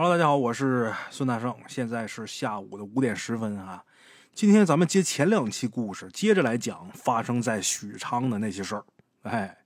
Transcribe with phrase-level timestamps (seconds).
[0.00, 3.84] Hello，大家好，我是孙大圣，现在是下午的五点十分啊。
[4.32, 8.84] 今天咱们接前两期故事，接着来讲发生在许昌的那些事儿。
[9.22, 9.58] 哎，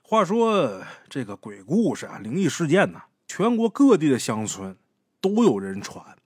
[0.00, 4.74] 话说这个鬼故事啊，灵异事件呢，全国各地的乡村
[5.20, 6.16] 都有人传。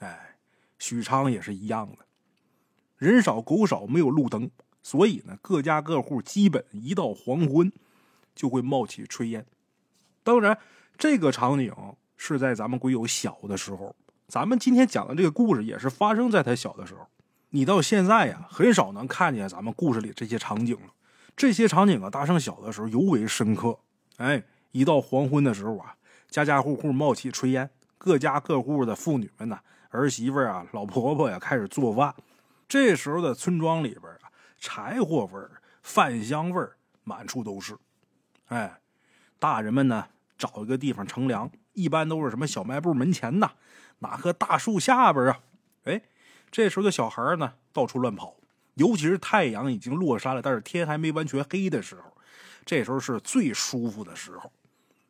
[0.00, 0.34] 哎，
[0.80, 1.98] 许昌也是一样的，
[2.98, 4.50] 人少狗少，没有路灯，
[4.82, 7.70] 所以呢，各家各户基本一到黄昏
[8.34, 9.46] 就会冒起炊烟。
[10.24, 10.58] 当然，
[10.98, 11.72] 这个场景。
[12.26, 13.94] 是在咱们鬼友小的时候，
[14.28, 17.06] 咱们今天讲的这个故事也是发生在他小的时候。
[17.50, 20.94] 你到现在呀，很少能看见咱们故事里这些场景了。
[21.36, 23.78] 这些场景啊，大圣小的时候尤为深刻。
[24.16, 25.94] 哎，一到黄昏的时候啊，
[26.30, 27.68] 家家户户冒起炊烟，
[27.98, 29.58] 各家各户的妇女们呐，
[29.90, 32.14] 儿媳妇啊、老婆婆呀，开始做饭。
[32.66, 35.40] 这时候的村庄里边啊，柴火味、
[35.82, 36.66] 饭香味
[37.02, 37.76] 满处都是。
[38.46, 38.80] 哎，
[39.38, 40.06] 大人们呢，
[40.38, 41.50] 找一个地方乘凉。
[41.74, 43.52] 一般都是什么小卖部门前呐，
[43.98, 45.40] 哪棵大树下边啊？
[45.84, 46.02] 哎，
[46.50, 48.36] 这时候的小孩呢，到处乱跑，
[48.74, 52.16] 尤其是太阳已经落山了，但是天还没完全黑的时候，
[52.64, 54.50] 这时候是最舒服的时候。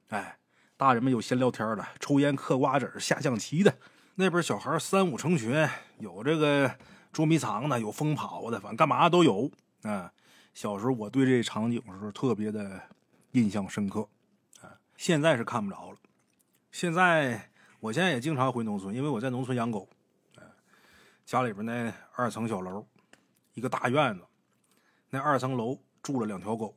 [0.08, 0.36] 哎，
[0.76, 3.70] 大人们有闲聊天的，抽烟嗑瓜子下象棋的；
[4.16, 5.68] 那边小孩三五成群，
[5.98, 6.74] 有这个
[7.12, 9.50] 捉迷藏的，有疯跑的，反正干嘛都有。
[9.82, 10.12] 啊，
[10.54, 12.80] 小时候我对这场景是特别的
[13.32, 14.08] 印象深刻。
[14.60, 15.98] 啊，现在是看不着了。
[16.74, 19.88] 现在，我现在也经常回农村，因为我在农村养狗。
[21.24, 22.84] 家里边那二层小楼，
[23.52, 24.24] 一个大院子，
[25.08, 26.74] 那二层楼住了两条狗。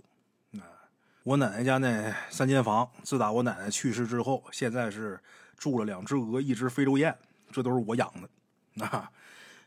[1.24, 5.20] 我奶奶家那三间房，自打我奶奶去世之后，现在是
[5.58, 7.18] 住了两只鹅，一只非洲雁，
[7.52, 8.30] 这都是我养的。
[8.86, 9.12] 啊，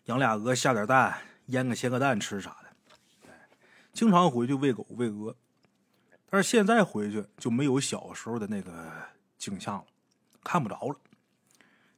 [0.05, 3.33] 养俩鹅，下点蛋，腌个鲜个蛋吃啥的。
[3.93, 5.35] 经常回去喂狗喂鹅，
[6.31, 8.93] 但是现在回去就没有小时候的那个
[9.37, 9.85] 景象了。
[10.43, 10.97] 看不着了。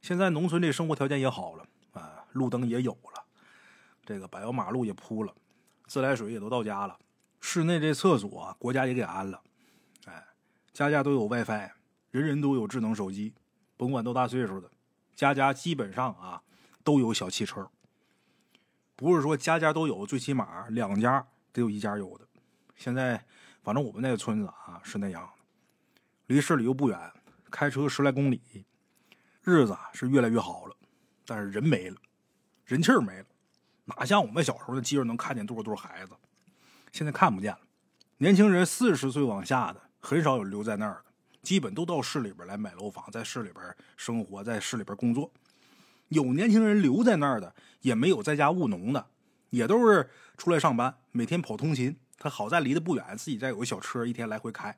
[0.01, 3.23] 现在农村这生活条件也好了啊，路灯也有了，
[4.05, 5.33] 这个柏油马路也铺了，
[5.87, 6.99] 自来水也都到家了，
[7.39, 9.41] 室内这厕所国家也给安了，
[10.05, 10.25] 哎，
[10.73, 11.71] 家家都有 WiFi，
[12.11, 13.33] 人人都有智能手机，
[13.77, 14.69] 甭管多大岁数的，
[15.15, 16.41] 家家基本上啊
[16.83, 17.69] 都有小汽车。
[18.95, 22.27] 不是说家家都有，最起码两家得有一家有的。
[22.75, 23.23] 现在
[23.63, 25.29] 反正我们那个村子啊是那样的，
[26.27, 27.11] 离市里又不远。
[27.53, 28.41] 开车十来公里，
[29.43, 30.75] 日子是越来越好了，
[31.23, 31.97] 但是人没了，
[32.65, 33.25] 人气儿没了，
[33.85, 36.13] 哪像我们小时候的街上能看见多少多少孩子，
[36.91, 37.59] 现在看不见了。
[38.17, 41.11] 年轻人四十岁往下的很少有留在那儿的，
[41.43, 43.63] 基本都到市里边来买楼房，在市里边
[43.95, 45.31] 生活，在市里边工作。
[46.07, 49.05] 有年轻人留在那儿的，也没有在家务农的，
[49.51, 51.95] 也都是出来上班，每天跑通勤。
[52.17, 54.75] 他好在离得不远，自己再有个小车，一天来回开。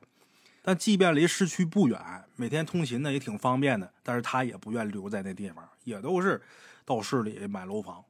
[0.68, 2.02] 但即便离市区不远，
[2.36, 6.42] 每天通勤呢也挺方便的，但是他也不愿留在那地方，也都是
[6.84, 8.04] 到市里买楼房，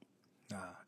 [0.52, 0.80] 啊，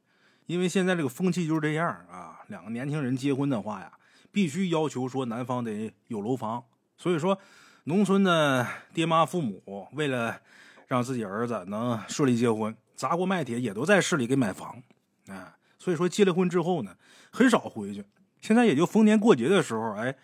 [0.46, 2.40] 因为现在这个风气就是这样啊。
[2.48, 3.92] 两个年轻人结婚的话呀，
[4.32, 6.64] 必须要求说男方得有楼房，
[6.98, 7.38] 所以说
[7.84, 10.40] 农村的爹妈父母为了
[10.88, 14.82] 让自己儿子能顺利结婚，砸锅卖铁也都在市里给买房，
[15.28, 16.96] 啊，所以说结了婚之后呢，
[17.30, 18.06] 很少回去，
[18.40, 20.16] 现在也就逢年过节的时候，哎。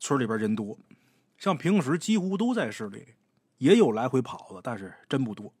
[0.00, 0.78] 村里边人多，
[1.36, 3.14] 像平时几乎都在市里，
[3.58, 5.52] 也有来回跑的，但是真不多。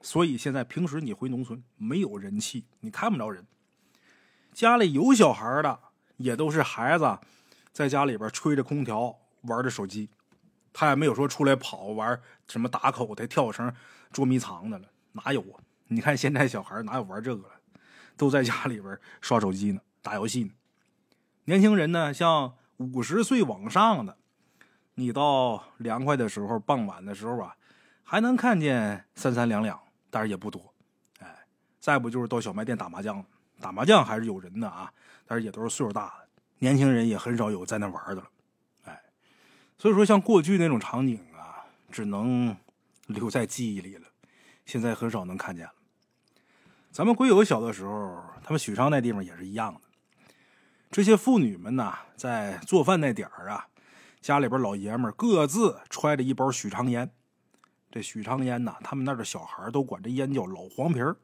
[0.00, 3.46] 所以现在平时你回农村没有人气，你看不着人。
[4.54, 5.78] 家里有小孩的，
[6.16, 7.18] 也都是孩子
[7.70, 10.08] 在家里边吹着空调，玩着手机，
[10.72, 13.70] 他也没有说出来跑玩什么打口袋、跳绳、
[14.10, 15.60] 捉迷藏的了，哪有啊？
[15.88, 17.54] 你看现在小孩哪有玩这个了？
[18.16, 20.50] 都在家里边刷手机呢，打游戏呢。
[21.44, 22.54] 年轻人呢，像。
[22.82, 24.16] 五十岁往上的，
[24.94, 27.56] 你到凉快的时候，傍晚的时候啊，
[28.02, 30.74] 还能看见三三两两，但是也不多。
[31.20, 31.46] 哎，
[31.78, 33.24] 再不就是到小卖店打麻将，
[33.60, 34.92] 打麻将还是有人的啊，
[35.26, 36.28] 但是也都是岁数大的，
[36.58, 38.28] 年轻人也很少有在那玩的了。
[38.84, 39.02] 哎，
[39.78, 42.56] 所以说像过去那种场景啊，只能
[43.06, 44.06] 留在记忆里了，
[44.66, 45.72] 现在很少能看见了。
[46.90, 49.80] 咱们鬼友小的时候，他们许昌那地方也是一样的。
[50.92, 53.66] 这些妇女们呐，在做饭那点儿啊，
[54.20, 57.10] 家里边老爷们各自揣着一包许昌烟。
[57.90, 61.16] 这许昌烟呐，他们那儿的小孩都管这烟叫老黄皮儿。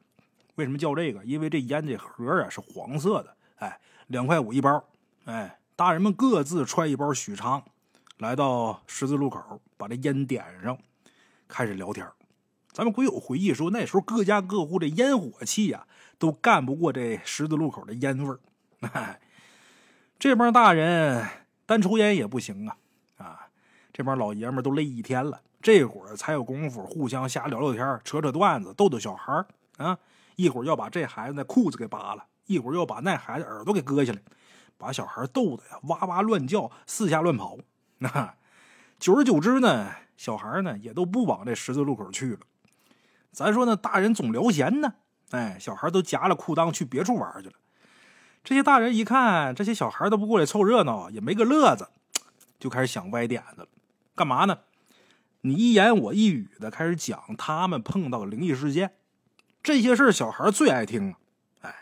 [0.54, 1.22] 为什么叫这个？
[1.22, 3.36] 因为这烟这盒啊是黄色的。
[3.56, 4.82] 哎，两块五一包。
[5.26, 7.62] 哎，大人们各自揣一包许昌，
[8.16, 10.78] 来到十字路口，把这烟点上，
[11.46, 12.10] 开始聊天。
[12.72, 15.86] 咱们鬼友回忆说，那时候各家各户这烟火气呀，
[16.18, 18.40] 都干不过这十字路口的烟味儿。
[18.80, 19.20] 哎。
[20.18, 21.24] 这帮大人
[21.64, 22.76] 单抽烟也不行啊！
[23.18, 23.46] 啊，
[23.92, 29.44] 这帮老爷们都累一天了，这会儿才有功夫互相瞎聊聊天、扯扯段子、逗逗小孩
[29.76, 29.96] 啊。
[30.34, 34.18] 一会儿要把这孩子那裤子给扒了，一会儿要把那孩子耳朵给割下来，
[34.76, 37.56] 把小孩逗得呀哇哇乱叫，四下乱跑。
[37.98, 38.34] 那
[38.98, 42.40] 久而久之呢，小孩呢也都不往这十字路口去了。
[43.30, 44.94] 咱说呢，大人总聊闲呢，
[45.30, 47.54] 哎，小孩都夹了裤裆去别处玩去了。
[48.48, 51.86] 这些大人一看这些小孩都不过来凑热闹，也没个乐子，
[52.58, 53.68] 就开始想歪点子了。
[54.14, 54.60] 干嘛呢？
[55.42, 58.92] 你一言我一语的开始讲他们碰到灵异事件。
[59.62, 61.18] 这些事小孩最爱听了。
[61.60, 61.74] 哎，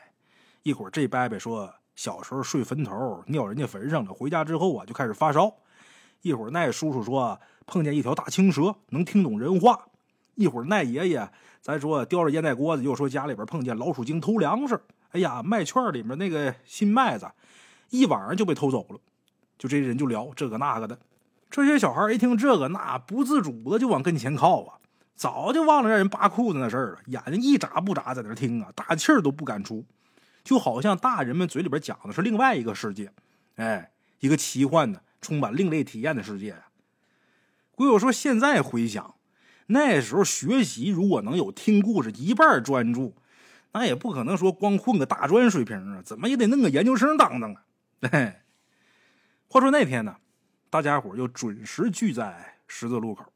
[0.64, 5.54] 一会儿这伯伯说小时候睡坟头尿人家坟上了，回家之后啊就开始发烧。
[6.22, 9.86] 一会儿那叔叔说碰见一条大青蛇，能听懂人话。
[10.34, 11.30] 一会儿那爷爷
[11.60, 14.80] 咱说叼着烟袋锅子，又说家里边碰见老鼠精偷粮食。
[15.16, 17.26] 哎呀，麦圈里面那个新麦子，
[17.88, 19.00] 一晚上就被偷走了。
[19.56, 20.98] 就这些人就聊这个那个的，
[21.50, 24.76] 这些小孩一听这个，那不自主的就往跟前靠啊，
[25.14, 29.86] 早就忘了让人扒裤子那事儿了，眼睛一眨不眨在那听啊，大气儿都不敢出，
[30.44, 33.10] 就好像大人们嘴里边讲的是另外一个世界，
[33.54, 33.90] 哎，
[34.20, 36.66] 一个奇幻的、充满另类体验的世界呀。
[37.74, 39.14] 鬼友说，现在回想，
[39.69, 43.14] 那时候学习如果能有听故事一半专注。
[43.78, 47.62] 那也不可能说光混个大专水平啊，怎么也得弄个研究生当当啊！
[48.11, 48.40] 嘿，
[49.49, 50.17] 话说那天呢，
[50.70, 53.31] 大家伙又准时聚在十字路口，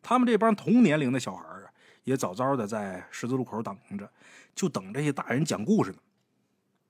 [0.00, 1.68] 他们这帮同年龄的小孩啊，
[2.04, 4.10] 也早早的在十字路口等着，
[4.54, 5.98] 就等这些大人讲故事呢。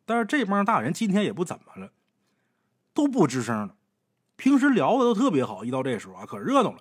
[0.05, 1.91] 但是这帮大人今天也不怎么了，
[2.95, 3.75] 都不吱声了。
[4.37, 6.79] 平时聊的都特别好，一到这时候啊，可热闹了。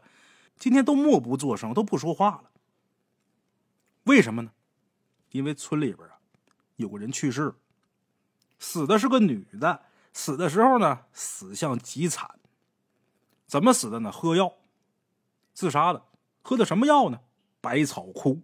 [0.60, 2.52] 今天都默不作声，都不说话了。
[4.04, 4.52] 为什么呢？
[5.36, 6.16] 因为村里边啊，
[6.78, 7.54] 有个人去世，
[8.58, 9.82] 死的是个女的，
[10.14, 12.40] 死的时候呢，死相极惨。
[13.46, 14.10] 怎么死的呢？
[14.10, 14.54] 喝药，
[15.54, 16.02] 自杀的。
[16.42, 17.20] 喝的什么药呢？
[17.60, 18.44] 百草枯。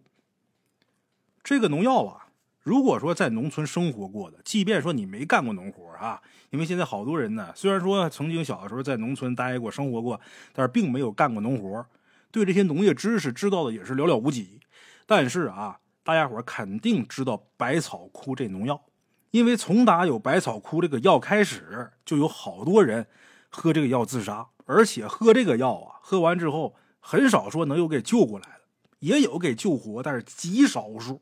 [1.42, 2.28] 这个农药啊，
[2.62, 10.20] 如果说在农村生活过的，即便说你没干过农活啊，因为现在好多人呢，虽然说曾经小的时候在农村待过、生活过，
[10.52, 11.86] 但是并没有干过农活，
[12.32, 14.60] 对这些农业知识知道的也是寥寥无几。
[15.06, 15.78] 但是啊。
[16.04, 18.82] 大家伙肯定知道百草枯这农药，
[19.30, 23.08] 因为从打有百草枯这个药开始，就有好多人
[23.50, 28.62] 喝这个药自杀，而且喝这个药啊，喝完之后很少说能有给救过来的，
[29.00, 31.22] 也有给救活，但是极少数。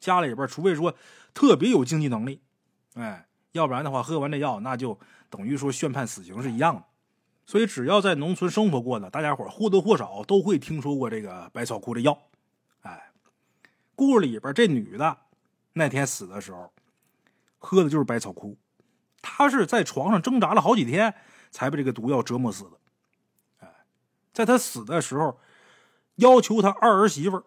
[0.00, 0.94] 家里边除非说
[1.32, 2.40] 特别有经济能力，
[2.94, 4.98] 哎，要不然的话，喝完这药那就
[5.30, 6.84] 等于说宣判死刑是一样的。
[7.46, 12.18] 所以只要在农村生活过的，大家伙或多或少都会听说过这个百草枯的药。
[13.96, 15.18] 故事里边这女的
[15.72, 16.72] 那天死的时候，
[17.58, 18.56] 喝的就是百草枯。
[19.22, 21.14] 她是在床上挣扎了好几天，
[21.50, 22.78] 才被这个毒药折磨死的。
[23.60, 23.68] 哎，
[24.32, 25.40] 在她死的时候，
[26.16, 27.42] 要求她二儿媳妇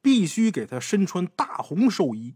[0.00, 2.34] 必须给她身穿大红寿衣。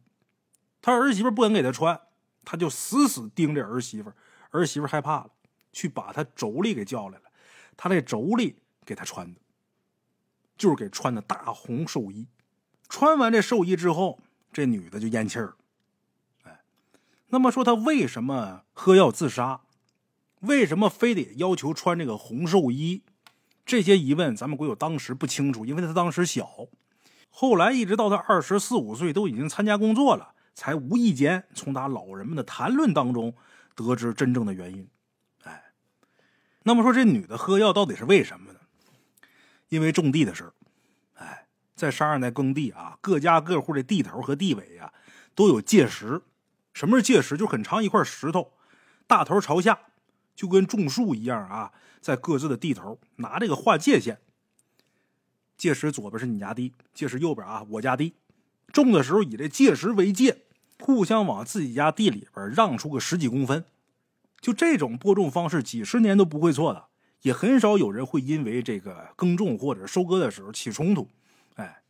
[0.82, 1.98] 他儿媳妇不肯给他穿，
[2.44, 4.12] 他就死死盯着儿媳妇。
[4.50, 5.30] 儿媳妇害怕了，
[5.72, 7.24] 去把他妯娌给叫来了。
[7.74, 8.54] 他那妯娌
[8.84, 9.40] 给他穿的，
[10.58, 12.28] 就是给穿的大红寿衣。
[12.88, 14.20] 穿完这寿衣之后，
[14.52, 15.54] 这女的就咽气儿。
[16.44, 16.60] 哎，
[17.28, 19.62] 那么说她为什么喝药自杀？
[20.40, 23.02] 为什么非得要求穿这个红寿衣？
[23.64, 26.69] 这些疑问咱们鬼友当时不清楚，因为他当时小。
[27.31, 33.35] 后来一直到他二十四五岁，都已经参加工作了，才无意间从他老人们的谈论当中
[33.75, 34.87] 得知真正的原因。
[35.44, 35.73] 哎，
[36.64, 38.61] 那么说这女的喝药到底是为什么呢？
[39.70, 40.52] 因为种地的事儿。
[41.75, 44.93] 在山上在耕地啊，各家各户的地头和地尾啊，
[45.35, 46.23] 都有界石。
[46.73, 47.37] 什么是界石？
[47.37, 48.52] 就很长一块石头，
[49.07, 49.78] 大头朝下，
[50.35, 54.19] 就跟种树一样啊，在各自的地头拿这个画界限。
[55.57, 58.14] 界石左边是你家地，界石右边啊我家地。
[58.73, 60.43] 种的时候以这界石为界，
[60.81, 63.64] 互相往自己家地里边让出个十几公分。
[64.40, 66.87] 就这种播种方式，几十年都不会错的，
[67.23, 71.09] 也很少有人会因为这个耕种或者收割的时候起冲突。
[71.54, 71.82] 哎，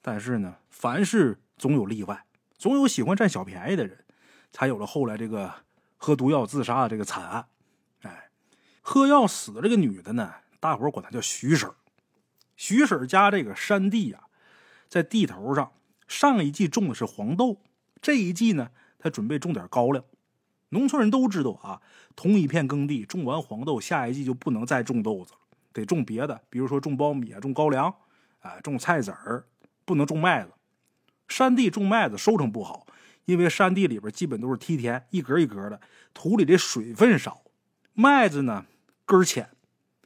[0.00, 2.24] 但是呢，凡事总有例外，
[2.56, 4.04] 总有喜欢占小便宜的人，
[4.50, 5.52] 才有了后来这个
[5.96, 7.46] 喝毒药自杀的这个惨案。
[8.02, 8.30] 哎，
[8.80, 11.70] 喝药死的这个女的呢，大伙管她叫徐婶
[12.56, 14.24] 徐婶家这个山地呀，
[14.88, 15.72] 在地头上，
[16.08, 17.60] 上一季种的是黄豆，
[18.00, 20.02] 这一季呢，她准备种点高粱。
[20.70, 21.80] 农村人都知道啊，
[22.16, 25.38] 同一片耕地种完黄豆，下一季就不能再种豆子了，
[25.72, 27.94] 得种别的，比如说种苞米啊，种高粱。
[28.46, 29.44] 啊，种菜籽儿
[29.84, 30.52] 不能种麦子，
[31.26, 32.86] 山地种麦子收成不好，
[33.24, 35.80] 因为山地里边基本都是梯田，一格一格的，
[36.14, 37.42] 土里的水分少。
[37.92, 38.64] 麦子呢
[39.04, 39.50] 根浅，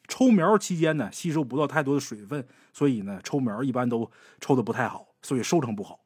[0.08, 6.00] 抽苗期间呢，吸收不到太多的水分，所以呢，抽苗一般都抽的不太好，所以收成不好。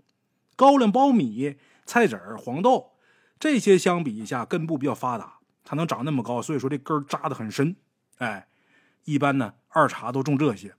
[0.56, 2.92] 高粱、苞米、菜籽儿、黄豆
[3.38, 7.76] 这些相比一下，根部比较发达，它能长那么高，所以说这根扎的很深。
[8.18, 8.48] 哎，
[9.04, 10.74] 一般呢，二茬都种这些。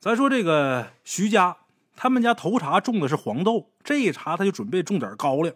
[0.00, 1.58] 咱说这个徐家，
[1.94, 5.54] 他们家头茬种的是黄豆，这一茬他就准备种点高粱。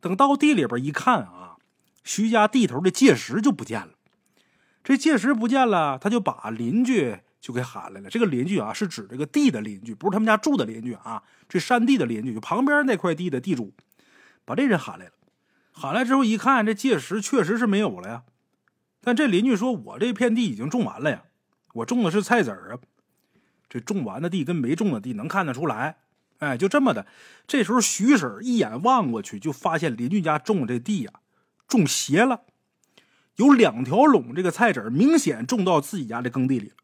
[0.00, 1.54] 等到地里边一看啊，
[2.02, 3.92] 徐家地头的界石就不见了。
[4.82, 8.10] 这界石不见了，他就把邻居就给喊来了。
[8.10, 11.22] 这个邻居啊，是指这个地的邻居，不是他们家住的邻居啊。
[11.48, 13.72] 这山地的邻居，就旁边那块地的地主，
[14.44, 15.12] 把这人喊来了。
[15.70, 18.24] 喊来之后一看，这界石确实是没有了呀。
[19.00, 21.22] 但这邻居说：“我这片地已经种完了呀，
[21.74, 22.78] 我种的是菜籽儿啊。
[23.80, 25.96] 这种完的地跟没种的地能看得出来。
[26.38, 27.06] 哎，就这么的。
[27.46, 31.12] 这时候徐婶一眼望过去，就发现邻居家种的这地呀，
[31.66, 32.42] 种斜了。”
[33.36, 36.74] 有两条垄，这个菜籽明显种到自己家的耕地里了。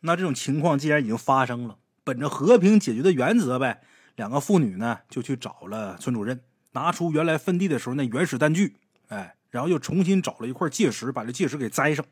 [0.00, 3.82] 那这种情况既然已经发生了，本着和平解决的原则呗，
[4.14, 8.76] 两个妇女呢就去找了村主任，拿出原来分地的时候那原始单据，
[9.08, 12.04] 哎，然后又重新找了一块界石，把这界石给栽上，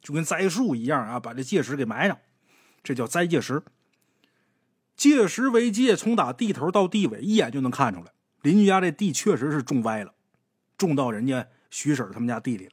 [0.00, 2.16] 就跟栽树一样啊，把这界石给埋上，
[2.82, 3.62] 这叫栽界石。
[4.96, 8.12] 界石为界，从打地头到地尾，一眼就能看出来，
[8.42, 10.14] 邻居家这地确实是种歪了，
[10.76, 11.48] 种到人家。
[11.70, 12.72] 徐婶他们家地里了，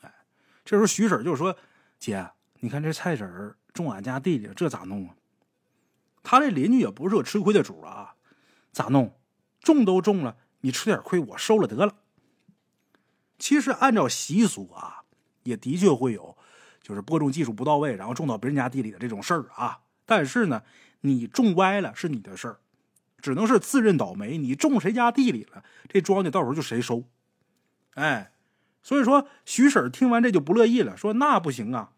[0.00, 0.14] 哎，
[0.64, 1.54] 这时候徐婶就说
[2.00, 2.30] ：“姐，
[2.60, 5.14] 你看这菜籽种俺家地里，这咋弄啊？”
[6.24, 8.14] 他这邻居也不是个吃亏的主啊，
[8.72, 9.14] 咋弄？
[9.60, 11.96] 种都种了，你吃点亏，我收了得了。
[13.38, 15.02] 其实按照习俗啊，
[15.42, 16.35] 也的确会有，
[16.86, 19.80] 就是播种技术不到位，然后种到别人家地里的这种事儿啊。
[20.04, 20.62] 但是呢，
[21.00, 22.58] 你种歪了是你的事儿，
[23.20, 24.38] 只能是自认倒霉。
[24.38, 27.02] 你种谁家地里了，这庄稼到时候就谁收。
[27.94, 28.30] 哎，
[28.84, 31.90] 所以说徐婶听完这就不乐意了，说那不行啊，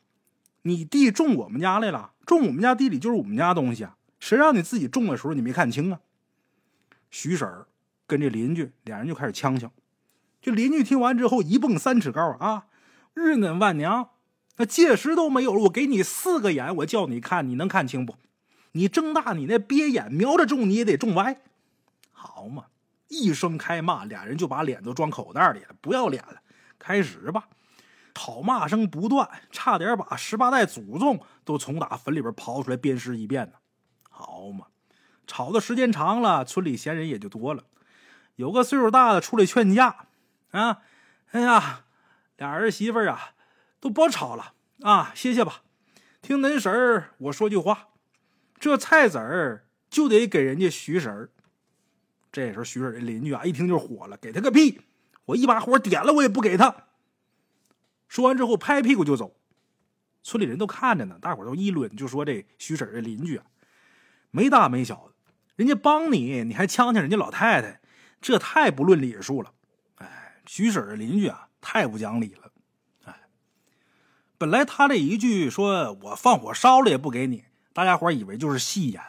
[0.62, 6.00] 你地种我们家来了，种我们家地里就是我们家东西啊，谁让你自己种的时候你没看清啊？
[7.10, 7.46] 徐婶
[8.06, 9.70] 跟这邻居俩人就开始呛呛，
[10.40, 12.68] 这邻居听完之后一蹦三尺高啊，
[13.12, 14.08] 日恁万娘，
[14.58, 18.16] 那界石都没有了，我给你四个眼，我叫你看，你能看清不？
[18.72, 21.40] 你睁大你那鳖眼，瞄着中你也得中歪，
[22.12, 22.66] 好嘛？
[23.08, 26.42] 一声开骂，俩人就把脸都装口袋里了，不要脸了！
[26.78, 27.48] 开始吧，
[28.12, 33.54] 讨骂声不断，差点把十八代祖宗都从打坟里边刨出来鞭尸一遍呢。
[34.10, 34.66] 好嘛，
[35.26, 37.64] 吵的时间长了，村里闲人也就多了。
[38.36, 40.06] 有个岁数大的出来劝架，
[40.50, 40.82] 啊，
[41.30, 41.84] 哎呀，
[42.36, 43.30] 俩儿媳妇啊，
[43.80, 45.62] 都别吵了啊，歇歇吧。
[46.20, 47.88] 听恁婶儿我说句话，
[48.58, 51.30] 这菜籽儿就得给人家徐婶儿。
[52.30, 54.82] 这时候，徐婶这邻居啊，一听就火了：“给他个屁！
[55.24, 56.88] 我一把火点了，我也不给他。”
[58.08, 59.36] 说完之后，拍屁股就走。
[60.22, 63.46] 村里人都看着呢，大伙都议论，就说这徐婶这邻居啊，
[64.30, 65.14] 没大没小的，
[65.56, 67.80] 人家帮你，你还呛呛人家老太太，
[68.20, 69.54] 这太不论礼数了。
[69.96, 72.52] 哎，徐婶的邻居啊，太不讲理了。
[74.38, 79.02] 本来他这一句说我放火烧了也不给你，大家伙以为就是戏言，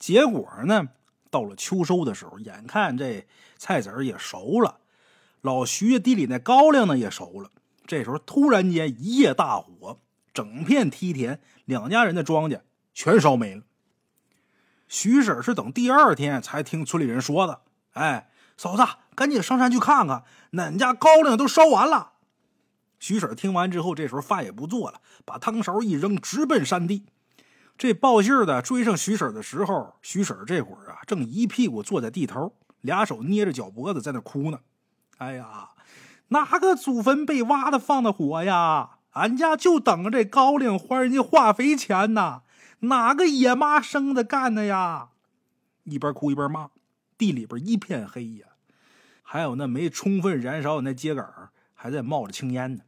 [0.00, 0.88] 结果呢？
[1.30, 4.80] 到了秋收的时候，眼看这菜籽也熟了，
[5.40, 7.50] 老徐家地里那高粱呢也熟了。
[7.86, 9.98] 这时候突然间一夜大火，
[10.34, 12.60] 整片梯田两家人的庄稼
[12.92, 13.62] 全烧没了。
[14.88, 17.62] 徐婶是等第二天才听村里人说的。
[17.92, 18.84] 哎，嫂子，
[19.14, 22.11] 赶紧上山去看看，恁家高粱都烧完了。
[23.02, 27.04] 徐婶听完之后，这时候饭也不做了，把汤勺一扔，直奔山地。
[27.76, 34.60] 这报信的追上徐婶的时候，徐婶这会儿啊，正一屁股坐在地头，俩手捏着脚脖子在那哭呢。
[35.18, 35.70] 哎呀，
[36.28, 38.98] 哪个祖坟被挖的放的火呀？
[39.14, 42.42] 俺家就等着这高粱还人家化肥钱呢。
[42.82, 45.08] 哪个野妈生的干的呀？
[45.82, 46.70] 一边哭一边骂，
[47.18, 48.46] 地里边一片黑呀，
[49.24, 51.26] 还有那没充分燃烧的那秸秆
[51.74, 52.82] 还在冒着青烟呢。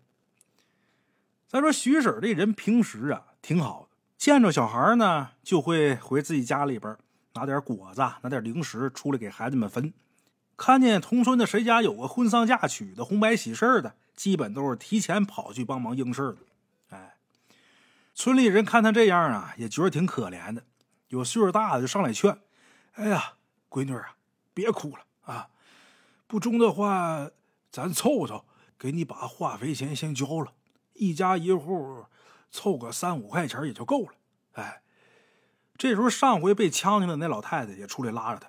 [1.55, 3.97] 再说徐婶这人平时啊挺好的。
[4.19, 6.97] 见着小孩呢，就会回自己家里边
[7.35, 9.95] 拿点果子、拿点零食出来给孩子们分。
[10.57, 16.39] 看见同村的谁家有个婚丧嫁娶的、红白喜事的，基本都是提前跑去帮忙应事的。
[16.89, 17.15] 哎，
[18.17, 20.65] 村里人看他这样啊，也觉得挺可怜的。
[21.07, 22.37] 有岁数大的就上来劝
[22.95, 23.35] ：“哎呀，
[23.71, 24.17] 闺女啊，
[24.53, 25.51] 别哭了啊！
[26.27, 27.31] 不中的话，
[27.71, 28.45] 咱凑凑，
[28.77, 30.53] 给你把化肥钱先交了，
[30.95, 32.07] 一家一户。”
[32.57, 34.13] 凑个三五块钱也就够了，
[34.53, 34.81] 哎，
[35.77, 38.49] 这时候上回被呛呛的那老太太也出来拉着他，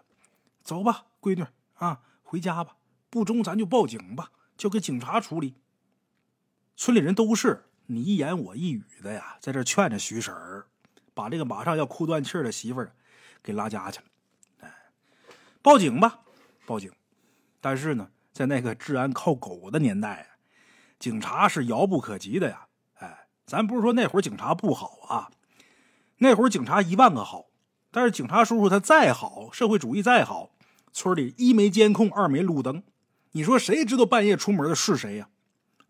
[0.62, 2.78] 走吧，闺女啊，回家吧，
[3.10, 5.56] 不中咱就报警吧，交给警察处理。
[6.76, 10.68] 村里人都是你一言我一语的呀，在这劝着徐婶儿，
[11.16, 12.96] 把这个马上要哭断气的媳妇儿
[13.42, 14.06] 给拉家去了。
[14.60, 14.72] 哎，
[15.64, 16.20] 报警吧，
[16.68, 16.92] 报警！
[17.60, 20.35] 但是呢，在那个治安靠狗的年代啊，
[21.00, 22.68] 警察是遥不可及的呀。
[23.00, 25.30] 哎，咱不是说那会儿警察不好啊，
[26.18, 27.46] 那会儿警察一万个好，
[27.92, 30.52] 但是警察叔叔他再好，社会主义再好，
[30.92, 32.84] 村里一没监控，二没路灯，
[33.32, 35.30] 你说谁知道半夜出门的是谁呀？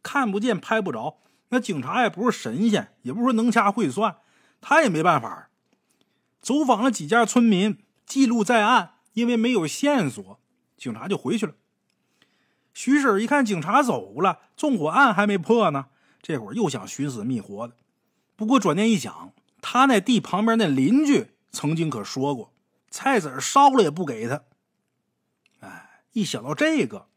[0.02, 1.20] 看不见，拍不着。
[1.50, 4.18] 那警察也不是神仙，也不是说能掐会算，
[4.60, 5.50] 他也没办法。
[6.42, 10.40] 走访了几家村民，记录在案，因为没有线索，
[10.76, 11.54] 警察就回去了。
[12.75, 15.86] 徐婶一看警察走了，纵火案还没破呢，
[16.22, 17.74] 这会儿又想寻死觅活的。
[18.36, 22.53] 不过转念一想，他那地旁边那邻居曾经可说过，
[22.91, 24.44] 菜籽烧了也不给他。
[25.62, 27.08] 哎，一想到这个，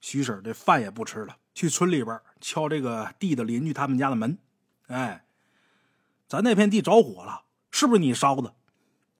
[0.00, 1.36] 徐婶这饭也不吃了。
[1.54, 4.38] 去村里边敲这个地的邻居他们家的门，
[4.86, 5.26] 哎，
[6.26, 8.54] 咱那片地着火了，是不是你烧的？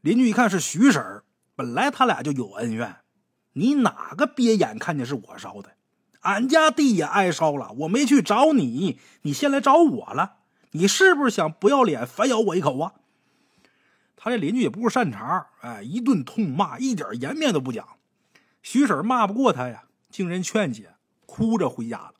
[0.00, 1.22] 邻居一看是徐婶，
[1.54, 2.96] 本来他俩就有恩怨，
[3.58, 5.72] 你哪个憋眼看见是我烧的？
[6.20, 10.36] 俺家地也挨烧了，我没去找你，你先来找我了，
[10.70, 12.94] 你是不是想不要脸反咬我一口啊？
[14.16, 17.86] 他这邻居也不是善茬，哎，一顿痛骂，一点颜面都不讲。
[18.62, 20.94] 徐婶骂不过他呀，经人劝解，
[21.26, 22.14] 哭着回家了。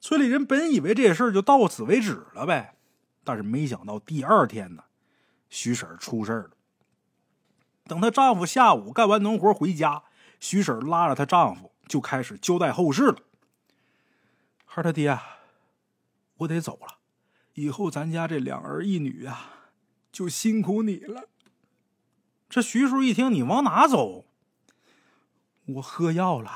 [0.00, 2.76] 村里人本以为这事儿就到此为止了呗，
[3.24, 4.84] 但是没想到第二天呢，
[5.48, 6.50] 徐婶出事了。
[7.90, 10.04] 等她丈夫下午干完农活回家，
[10.38, 13.16] 徐婶拉着她丈夫就开始交代后事了。
[14.64, 15.18] 孩他爹，
[16.36, 16.98] 我得走了，
[17.54, 19.72] 以后咱家这两儿一女啊，
[20.12, 21.24] 就辛苦你了。
[22.48, 24.24] 这徐叔一听，你往哪走？
[25.66, 26.52] 我喝药了，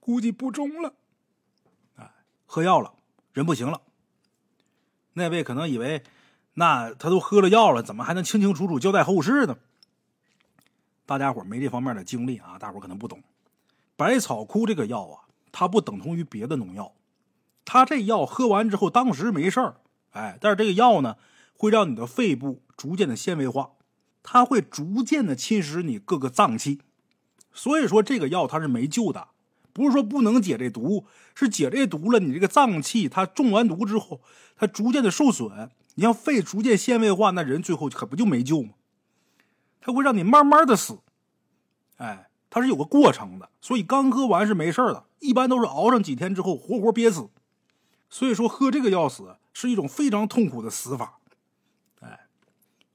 [0.00, 0.94] 估计不中了。
[2.46, 2.94] 喝药了，
[3.34, 3.82] 人不行了。
[5.12, 6.02] 那位可能以为，
[6.54, 9.58] 那他都喝了药了，怎么还能清清楚楚交代后事呢？
[11.08, 13.22] 大家伙没这方面的经历啊，大伙可能不懂。
[13.96, 16.92] 百草枯这个药啊，它不等同于别的农药，
[17.64, 19.76] 它这药喝完之后当时没事儿，
[20.10, 21.16] 哎，但是这个药呢，
[21.56, 23.70] 会让你的肺部逐渐的纤维化，
[24.22, 26.82] 它会逐渐的侵蚀你各个脏器，
[27.54, 29.28] 所以说这个药它是没救的。
[29.72, 34.20] 不是说不能解这毒，是解这毒了，你这个脏器它中完毒之后，
[34.56, 38.74] 它逐渐的受损，你像肺逐渐纤维化，那人最后可不就没救吗？
[39.88, 40.98] 它会让你慢慢的死，
[41.96, 47.30] 哎，它是有个过程的，所以刚喝完是没事的，一般都是熬上几天之后活活憋死。
[48.10, 51.20] 所以说喝这个药死是一种非常痛苦的死法，
[52.00, 52.26] 哎，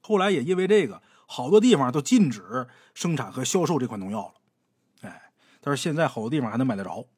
[0.02, 5.08] 后来也因为这个，好多地方都禁止生产和销售这款农药了。
[5.08, 7.08] 哎但是现在好多地方还能买得着。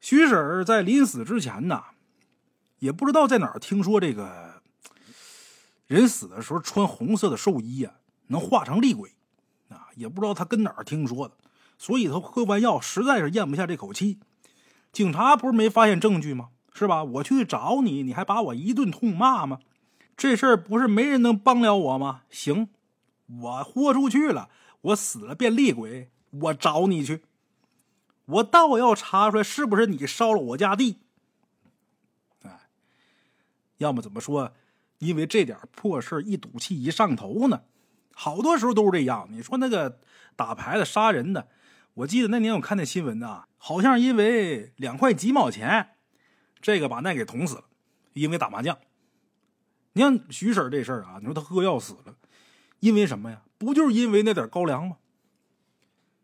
[0.00, 1.84] 徐婶儿在临死之前呢，
[2.80, 4.60] 也不知道在哪儿听说这个
[5.86, 7.94] 人死的时候穿红色的寿衣啊，
[8.28, 9.12] 能化成厉鬼
[9.68, 11.34] 啊，也不知道他跟哪儿听说的，
[11.78, 14.18] 所以他喝完药实在是咽不下这口气。
[14.92, 16.50] 警察不是没发现证据吗？
[16.72, 17.04] 是吧？
[17.04, 19.60] 我去找你，你还把我一顿痛骂吗？
[20.16, 22.22] 这事儿不是没人能帮了我吗？
[22.30, 22.68] 行，
[23.26, 24.48] 我豁出去了，
[24.80, 26.10] 我死了变厉鬼。
[26.30, 27.22] 我找你去，
[28.24, 30.98] 我倒要查出来是不是你烧了我家地。
[32.42, 32.62] 哎，
[33.78, 34.52] 要么怎么说？
[34.98, 37.62] 因为这点破事一赌气一上头呢？
[38.14, 39.28] 好多时候都是这样。
[39.30, 40.00] 你说那个
[40.36, 41.48] 打牌的杀人的，
[41.94, 45.96] 我记得那年我看那新闻啊，好像因为两块几毛钱，
[46.60, 47.64] 这个把那给捅死了，
[48.12, 48.78] 因为打麻将。
[49.92, 52.16] 你看徐婶这事儿啊，你说他喝药死了，
[52.80, 53.42] 因为什么呀？
[53.58, 54.96] 不就是因为那点高粱吗？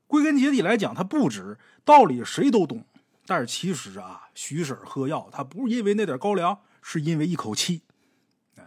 [0.08, 2.84] 归根结底来讲，他不止道理谁都懂，
[3.26, 7.82] 但是其实啊，徐婶喝药，他不是因为那点高粱，是因为一口气，
[8.56, 8.64] 哎，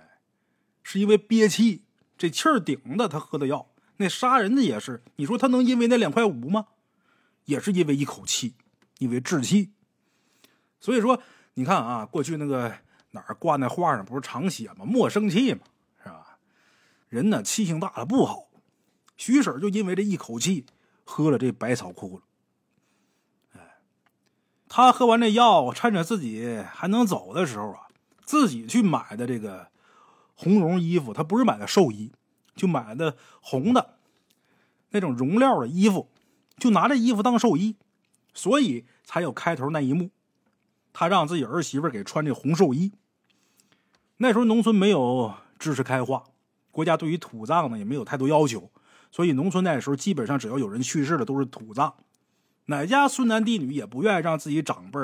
[0.83, 1.83] 是因为憋气，
[2.23, 3.67] 这气儿顶的，他喝的药。
[3.97, 6.67] 那杀人的也是，你说他能因为那两块五吗？
[7.43, 8.55] 也是因为一口气，
[8.99, 9.73] 因为志气。
[10.79, 11.21] 所以说，
[11.55, 12.73] 你看啊，过去那个
[13.11, 14.85] 哪儿挂那画上不是常写吗？
[14.85, 15.59] 莫生气嘛，
[16.01, 16.37] 是吧？
[17.09, 18.47] 人呢，气性大了不好。
[19.17, 20.65] 徐婶就因为这一口气。
[21.05, 22.23] 喝了这百草枯了，
[23.57, 23.75] 哎，
[24.69, 27.89] 他喝完这药，趁着自己还能走的时候啊，
[28.23, 29.67] 自己去买的这个
[30.43, 32.11] 红绒衣服，他不是买的寿衣，
[32.53, 33.95] 就买的红的
[34.89, 36.09] 那种绒料的衣服，
[36.57, 37.77] 就拿这衣服当寿衣，
[38.33, 40.09] 所以才有开头那一幕。
[40.91, 42.91] 他让自己儿媳妇给穿这红寿衣。
[44.17, 46.23] 那时候农村没有知识开化，
[46.71, 48.69] 国家对于土葬呢也没有太多要求。
[49.11, 51.93] 所以，农村那时候基本上只要有人去世了，都是土葬。
[52.65, 54.99] 哪家孙男弟女也不愿意让自己长辈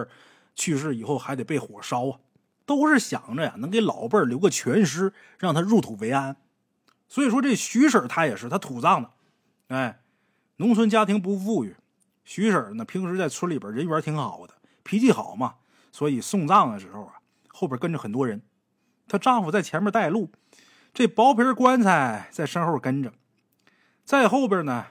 [0.56, 2.19] 去世以后还得被火烧啊，
[2.69, 6.36] 都是想着呀，能给老辈儿留个全尸，让他入土为安。
[7.08, 9.10] 所以说，这徐婶她也是，她土葬的。
[9.69, 10.01] 哎，
[10.58, 11.75] 农村家庭不富裕，
[12.23, 14.53] 徐婶呢平时在村里边人缘挺好的，
[14.84, 15.55] 脾气好嘛，
[15.91, 17.15] 所以送葬的时候啊，
[17.47, 18.43] 后边跟着很多人。
[19.08, 20.29] 她丈夫在前面带路，
[20.93, 23.12] 这薄皮棺材在身后跟着，
[24.05, 24.86] 在后边呢，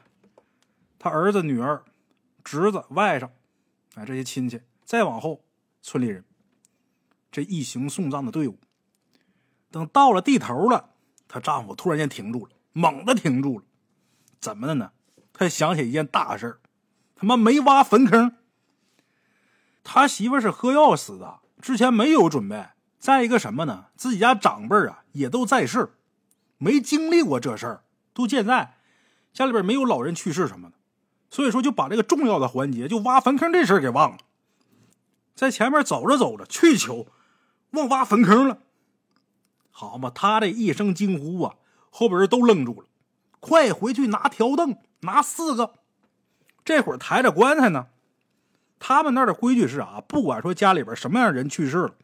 [0.99, 1.85] 他儿子、女儿、
[2.43, 3.31] 侄子、外甥，
[3.95, 5.45] 哎，这些亲戚，再往后，
[5.81, 6.25] 村里人。
[7.31, 8.59] 这一行送葬的队伍，
[9.71, 10.91] 等到了地头了，
[11.29, 13.65] 她丈夫突然间停住了，猛地停住了。
[14.41, 14.93] 怎么的呢？
[15.33, 16.59] 他想起一件大事
[17.15, 18.37] 他妈没挖坟坑。
[19.85, 22.69] 他媳妇是喝药死的，之前没有准备。
[22.99, 23.87] 再一个什么呢？
[23.97, 25.95] 自己家长辈啊也都在世，
[26.57, 28.79] 没经历过这事儿，都健在，
[29.33, 30.77] 家里边没有老人去世什么的，
[31.31, 34.19] 所以说就把这个重要的环节，就挖坟坑这事儿给忘了。
[35.35, 37.07] 在前面走着走着，去求。
[37.71, 38.59] 忘挖坟坑了，
[39.71, 40.11] 好嘛！
[40.15, 41.55] 他这一声惊呼啊，
[41.91, 42.87] 后边人都愣住了。
[43.41, 45.75] 快回去拿条凳，拿四个。
[46.65, 47.87] 这会儿抬着棺材呢。
[48.81, 51.95] 他们那儿的规矩是啊，不管说家里边什么样人去世了，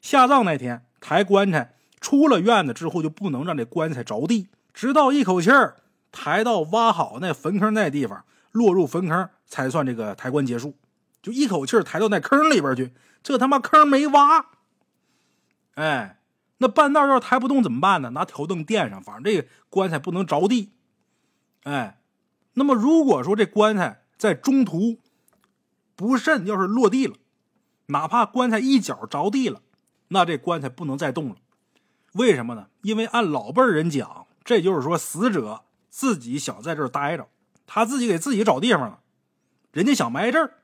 [0.00, 5.76] 下葬那天抬棺材出了院子之后，就不能让这棺材着地，直到一口气儿
[6.10, 10.76] 抬到挖好那坟坑那地方，落入坟坑才算这个抬棺结束。
[11.22, 14.46] 就一口气抬到那坑里边去，这他妈坑没挖。
[15.74, 16.20] 哎，
[16.58, 18.10] 那半道要是抬不动怎么办呢？
[18.10, 20.72] 拿条凳垫上，反正这个棺材不能着地。
[21.64, 22.00] 哎，
[22.54, 24.98] 那么如果说这棺材在中途
[25.96, 27.16] 不慎要是落地了，
[27.86, 29.62] 哪怕棺材一脚着地了，
[30.08, 31.36] 那这棺材不能再动了。
[32.12, 32.66] 为什么呢？
[32.82, 37.28] 因为按老辈人讲，这就是说死者自己想在这儿待着，
[37.66, 39.00] 他自己给自己找地方了，
[39.72, 40.58] 人家想埋这儿。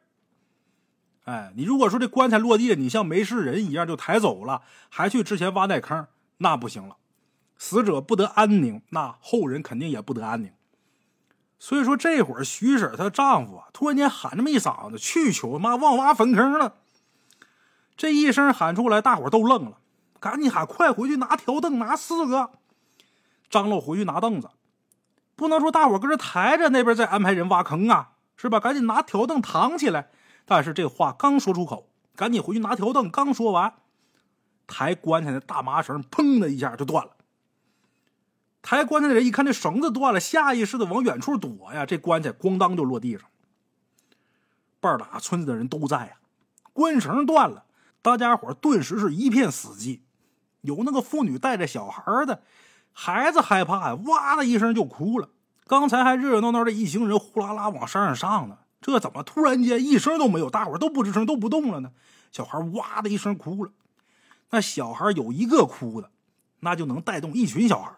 [1.29, 6.07] 哎，你如果说这棺材落地了，你像没事人一样就抬走了，还去之前挖那坑，
[6.39, 6.97] 那不行了。
[7.59, 10.51] 死者不得安宁，那后人肯定也不得安宁。
[11.59, 16.77] 所以说这会儿徐婶她丈夫啊，突然间喊这么一嗓子，去求妈忘挖坟坑了。
[17.95, 19.81] 这一声喊出来，大伙都愣了，
[20.19, 22.53] 赶紧喊快回去拿条凳，拿四个。
[23.51, 24.49] 张罗回去拿凳子，
[25.37, 28.59] 不能说大伙搁这抬着，那边再安排人挖坑啊，是吧？
[28.59, 30.09] 赶紧拿条凳躺起来。
[30.51, 33.11] 但是这话刚说出口，赶紧回去拿条凳。
[33.11, 33.75] 刚说完，
[34.67, 37.13] 抬棺材的大麻绳砰的一下就断了。
[38.63, 43.29] 抬棺材的人一看这绳子断了，下意识的往远处躲呀，这棺材咣当就落地上。
[44.81, 46.13] 半打村子的人都在呀，
[46.73, 47.67] 棺绳断了，
[48.01, 50.01] 大家伙顿时是一片死寂。
[50.63, 52.43] 有那个妇女带着小孩的，
[52.93, 55.29] 孩子害怕呀，哇的一声就哭了。
[55.67, 58.59] 刚才还热热闹闹的一行人呼啦啦往山上上呢。
[58.81, 60.49] 这怎么突然间一声都没有？
[60.49, 61.93] 大伙都不吱声，都不动了呢？
[62.31, 63.73] 小孩哇的一声哭了。
[64.51, 66.11] 那小孩有一个哭的，
[66.61, 67.93] 那就能带动一群小孩，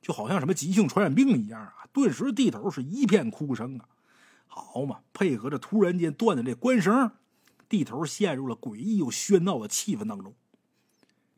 [0.00, 1.86] 就好像什么急性传染病一样啊！
[1.92, 3.86] 顿时地头是一片哭声啊！
[4.46, 7.12] 好嘛，配合着突然间断的这关声，
[7.68, 10.34] 地头陷入了诡异又喧闹的气氛当中。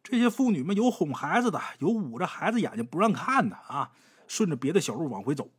[0.02, 3.90] 这些妇女们有哄孩子的，有捂着孩子眼睛不让看的啊！
[4.28, 5.50] 顺着别的小路往回走。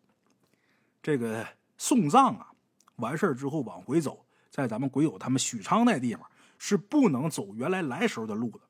[1.04, 1.46] 这个
[1.78, 2.52] 送葬啊！
[2.98, 6.30] 完事儿之后往回走，在咱们鬼友他们许昌那地方
[6.60, 8.62] 是不能走原来来时候的路的，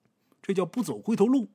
[0.41, 1.49] 这叫不走回头路，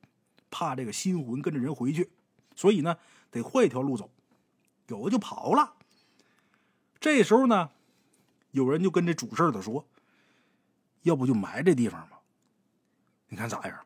[0.51, 2.11] 怕这个心魂跟着人回去，
[2.55, 2.97] 所以呢
[3.31, 4.11] 得换一条路走。
[4.87, 5.75] 有的就跑了。
[6.99, 7.71] 这时候呢，
[8.51, 9.87] 有人就跟这主事的说
[11.03, 12.19] ：“要不就埋这地方吧？
[13.29, 13.79] 你看咋样？”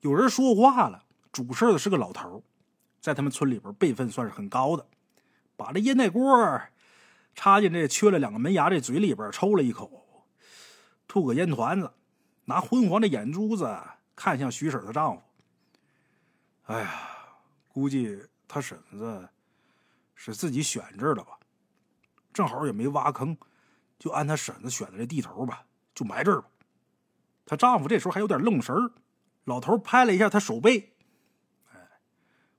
[0.00, 2.42] 有人说话了，主事的是个老头，
[3.00, 4.86] 在他们村里边辈分算是很高的，
[5.56, 6.60] 把这烟袋锅。
[7.34, 10.26] 插进这缺了两个门牙这嘴里边，抽了一口，
[11.06, 11.92] 吐个烟团子，
[12.44, 13.78] 拿昏黄的眼珠子
[14.14, 15.22] 看向徐婶的丈夫。
[16.64, 17.08] 哎呀，
[17.68, 19.28] 估计他婶子
[20.14, 21.38] 是自己选这儿的吧？
[22.32, 23.36] 正好也没挖坑，
[23.98, 26.48] 就按他婶子选的这地头吧，就埋这儿吧。
[27.46, 28.92] 她丈夫这时候还有点愣神儿，
[29.44, 30.94] 老头拍了一下他手背，
[31.72, 31.78] 哎，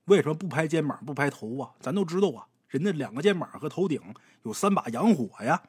[0.04, 1.74] 为什么不拍肩膀不拍头啊？
[1.80, 2.46] 咱都知道啊。
[2.68, 4.00] 人家两个肩膀和头顶
[4.42, 5.62] 有三把洋火呀，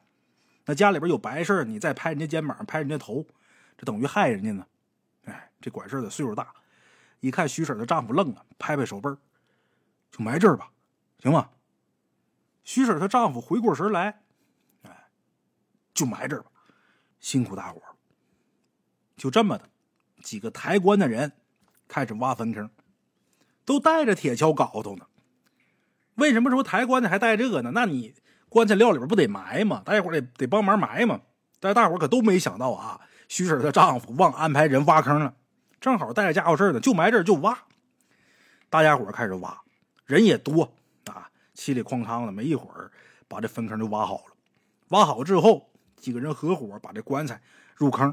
[0.66, 3.26] 那家里边有白事你再拍人家肩膀、拍人家头，
[3.76, 4.66] 这等于害人家呢。
[5.24, 6.54] 哎，这管事的岁数大，
[7.20, 9.10] 一看徐婶的丈夫愣了，拍拍手背
[10.10, 10.70] 就埋这儿吧，
[11.20, 11.50] 行吗？
[12.64, 14.22] 徐婶她丈夫回过神来，
[14.82, 15.08] 哎，
[15.92, 16.50] 就埋这儿吧，
[17.18, 17.82] 辛苦大伙
[19.16, 19.68] 就这么的，
[20.22, 21.32] 几个抬棺的人
[21.88, 22.70] 开始挖坟坑，
[23.64, 25.07] 都带着铁锹镐头呢。
[26.18, 27.70] 为什么说抬棺材还带这个呢？
[27.72, 28.12] 那你
[28.48, 29.82] 棺材料里边不得埋吗？
[29.84, 31.20] 大家伙得得帮忙埋吗？
[31.60, 35.34] 但是大伙可都没想到啊，徐婶的丈夫忘安排人挖坑了，
[35.80, 37.56] 正好带着家伙事呢，就埋这儿就挖。
[38.68, 39.60] 大家伙开始挖，
[40.06, 40.64] 人也多
[41.06, 42.90] 啊，嘁里哐当的，没一会儿
[43.28, 44.34] 把这坟坑就挖好了。
[44.88, 47.40] 挖好之后，几个人合伙把这棺材
[47.76, 48.12] 入坑，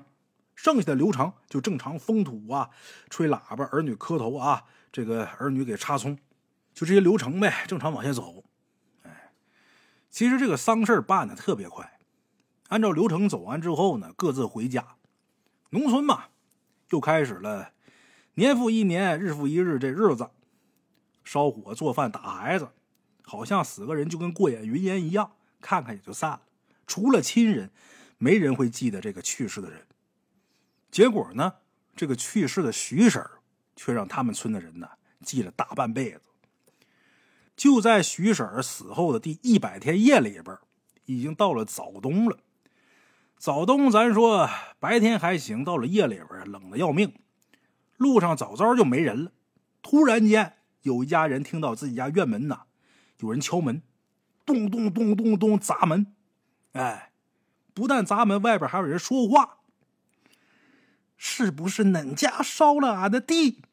[0.54, 2.70] 剩下的流程就正常封土啊、
[3.10, 6.18] 吹喇叭、儿女磕头啊，这个儿女给插葱，
[6.76, 8.44] 就这些流程呗，正常往下走。
[9.04, 9.32] 哎，
[10.12, 12.00] 其实这个丧事办的特别快，
[12.68, 14.98] 按照流程走完之后呢，各自回家。
[15.70, 16.26] 农村嘛，
[16.90, 17.72] 又开始了
[18.34, 20.30] 年复一年、日复一日这日子。
[21.24, 22.70] 烧火、做饭、打孩子，
[23.24, 26.42] 好像死个人就跟过眼云烟一样，看看也就散了。
[26.86, 27.72] 除了亲人，
[28.18, 29.88] 没人会记得这个去世的人。
[30.92, 31.54] 结果呢，
[31.96, 33.26] 这个去世的徐婶
[33.76, 34.88] 却让他们村的人呢
[35.24, 36.22] 记了大半辈子。
[37.56, 40.58] 就在徐婶死后的第一百天夜里边，
[41.06, 42.38] 已经到了早冬了。
[43.38, 47.14] 早冬，咱说白天还行，到了夜里边冷的要命，
[47.98, 49.32] 路上早早就没人了。
[49.82, 50.54] 突然间。
[50.82, 52.66] 有一家人听到自己家院门呐，
[53.18, 53.82] 有人敲门，
[54.46, 56.14] 咚咚咚咚咚砸门，
[56.74, 57.12] 哎，
[57.74, 59.62] 不但砸门，外边还有人说话。
[61.18, 63.64] 是不是恁家烧了俺的地？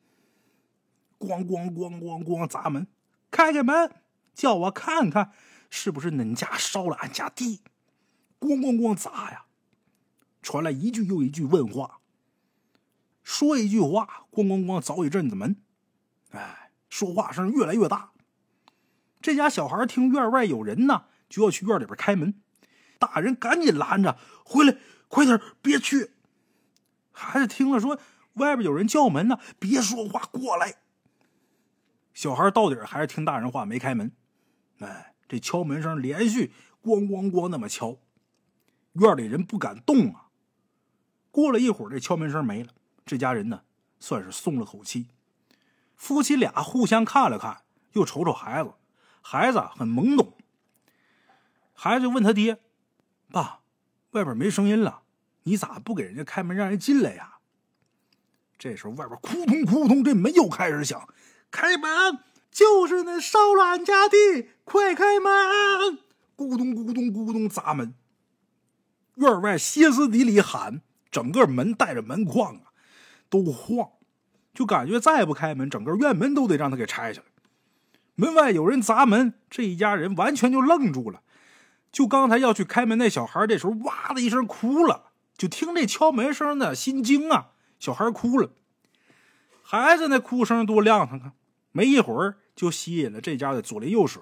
[1.18, 2.86] 咣咣咣咣咣砸门，
[3.32, 3.90] 开开门，
[4.32, 5.32] 叫我看看，
[5.68, 7.62] 是不是恁家烧了俺家地？
[8.38, 9.46] 咣咣咣砸呀！
[10.40, 11.98] 传来一句又一句问话，
[13.24, 15.56] 说一句话，咣咣咣凿一阵子门，
[16.30, 16.60] 哎。
[16.92, 18.12] 说话声越来越大，
[19.22, 22.34] 这家小孩听院外有人呢，就要去院里边开门。
[22.98, 24.76] 大人赶紧拦着：“回来，
[25.08, 26.10] 快点，别去！”
[27.10, 27.98] 孩子听了说
[28.34, 30.74] ：“外边有人叫门呢，别说话，过来。”
[32.14, 34.12] 小孩到底还是听大人话，没开门。
[34.80, 37.98] 哎，这敲门声连续咣咣咣那么敲，
[38.92, 40.28] 院里人不敢动啊。
[41.30, 42.70] 过了一会儿，这敲门声没了，
[43.06, 43.62] 这家人呢，
[43.98, 45.08] 算是松了口气。
[45.96, 48.74] 夫妻俩互相看了看，又瞅瞅孩子，
[49.22, 50.34] 孩子很懵懂。
[51.72, 52.60] 孩子就问他爹
[53.32, 53.60] ：“爸，
[54.10, 55.02] 外边没声音了，
[55.44, 57.38] 你咋不给人家开门，让人进来呀？”
[58.58, 61.08] 这时候，外边扑通扑通，这门又开始响。
[61.52, 62.18] 开门，
[62.50, 65.30] 就是那烧了俺家地，快开门！
[66.36, 67.94] 咕咚咕咚咕咚砸门。
[69.16, 72.72] 院外歇斯底里喊，整个门带着门框啊，
[73.28, 73.90] 都晃。
[74.54, 77.26] 就感觉再不开门，整个院门都得让他给拆下来。
[78.14, 81.20] 门外有人砸门，这一家人完全就愣住了。
[81.90, 85.10] 就刚才要去开门那小孩，这时候哇的一声哭了。
[85.36, 87.50] 就听这敲门声呢，心惊啊！
[87.78, 88.52] 小孩哭了，
[89.62, 91.32] 孩子那哭声多亮堂啊！
[91.72, 94.20] 没一会儿就吸引了这家的左邻右舍。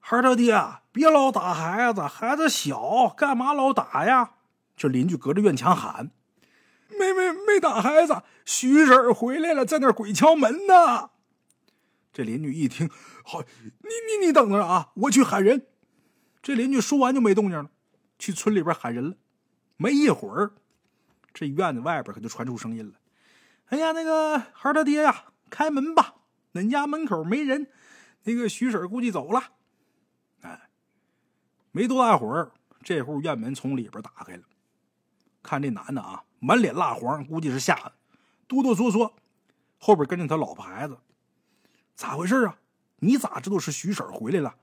[0.00, 4.32] 孩他爹，别老打孩子，孩子小，干嘛老打呀？
[4.76, 6.10] 这邻居隔着院墙喊。
[6.98, 11.10] 没没没打孩子，徐婶回来了，在那鬼敲门呢。
[12.12, 12.90] 这邻居一听，
[13.24, 13.88] 好，你
[14.20, 15.66] 你你等着啊，我去喊人。
[16.42, 17.70] 这邻居说完就没动静了，
[18.18, 19.16] 去村里边喊人了。
[19.76, 20.52] 没一会儿，
[21.32, 22.94] 这院子外边可就传出声音了
[23.70, 26.14] ：“哎呀，那个孩他爹呀，开门吧，
[26.54, 27.70] 恁家门口没人，
[28.22, 29.52] 那个徐婶估计走了。”
[30.40, 30.70] 哎，
[31.72, 34.44] 没多大会儿，这户院门从里边打开了，
[35.42, 36.24] 看这男的啊。
[36.40, 37.92] 满脸蜡黄，估计是吓的，
[38.48, 39.12] 哆哆嗦嗦，
[39.78, 40.98] 后边跟着他老婆孩子，
[41.94, 42.56] 咋回事啊？
[43.00, 44.56] 你咋知道是徐婶回来了？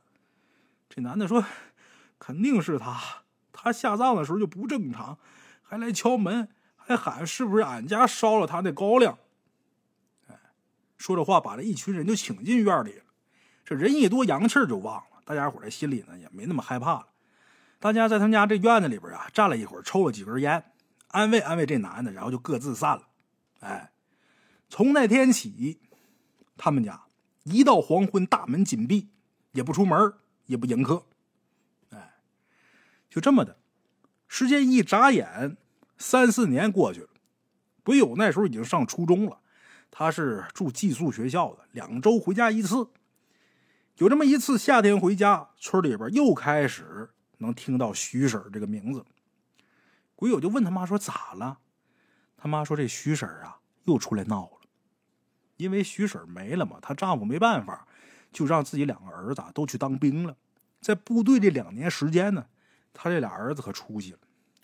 [0.90, 1.46] 这男的说
[2.18, 3.00] ：“肯定是他，
[3.54, 5.20] 他下葬的时候就不正常，
[5.62, 9.18] 还来敲门，还喊是不是俺家烧了他那高粱？”
[11.00, 13.06] 说着话把这一群人就请进院里了。
[13.66, 17.08] 这人一多，阳气就旺了，大家伙在心里呢也没那么害怕了。
[17.80, 20.64] 大家在他们家这院子里边啊站了一会儿，抽了几根烟。
[21.08, 23.08] 安慰安慰这男的，然后就各自散了。
[23.62, 23.92] 哎，
[24.70, 25.80] 从那天起，
[26.56, 27.06] 他们家
[27.46, 29.10] 一到黄昏大门紧闭，
[29.54, 30.14] 也不出门，
[30.46, 31.06] 也不迎客。
[31.90, 32.16] 哎，
[33.10, 33.58] 就这么的，
[34.28, 35.58] 时间一眨眼，
[35.98, 37.10] 三四年过去了。
[37.84, 39.40] 鬼友那时候已经上初中了，
[39.92, 42.90] 他是住寄宿学校的，两周回家一次。
[43.98, 49.06] 有这么一次夏天回家，村里边又开始能听到徐婶这个名字。
[50.16, 51.60] 鬼友就问他妈说：“咋了？”
[52.38, 54.60] 他妈说：“这徐婶啊，又出来闹了。
[55.58, 57.86] 因为徐婶没了嘛，她丈夫没办法，
[58.32, 60.38] 就让自己两个儿子都去当兵了。
[60.80, 62.46] 在部队这两年时间呢，
[62.94, 64.20] 他这俩儿子可出息了，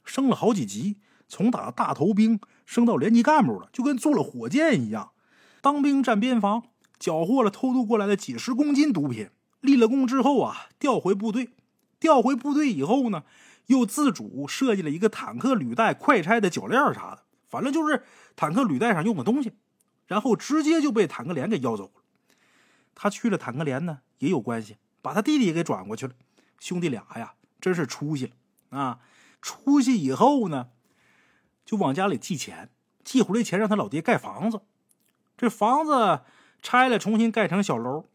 [0.05, 5.11] 升了好几级，从打大头兵升到连级干部了，就跟坐了火箭一样。
[5.65, 6.61] 当兵站边防，
[6.99, 9.31] 缴获了偷渡过来的几十公斤毒品。
[9.61, 11.49] 立了功之后啊，调回部队。
[11.99, 13.23] 调回部队以后呢？”
[13.65, 18.03] 又自主设计了一个坦克履带快拆的铰链啥的，反正就是
[18.35, 19.53] 坦克履带上用的东西，
[20.05, 22.03] 然后直接就被坦克连给要走了。
[22.93, 26.13] 他去了坦克连呢，也有关系，把他弟弟也给转过去了。
[26.59, 28.99] 兄弟俩呀，真是出息了啊！
[29.41, 30.67] 出息以后呢，
[31.65, 32.69] 就往家里寄钱，
[33.03, 34.61] 寄回来钱让他老爹盖房子。
[35.37, 36.21] 这房子
[36.61, 38.05] 拆了，重新盖成小楼。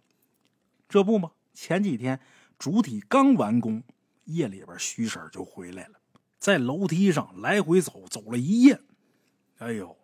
[0.88, 1.32] 这不吗？
[1.52, 2.20] 前几天
[2.58, 3.82] 主体刚完工，
[4.24, 6.00] 夜里边徐婶就回来了，
[6.38, 8.80] 在楼梯上来回走，走了一夜。
[9.58, 9.98] 哎呦，